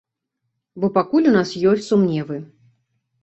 Бо 0.85 0.89
пакуль 0.95 1.27
у 1.31 1.33
нас 1.37 1.49
ёсць 1.71 1.87
сумневы. 1.91 2.37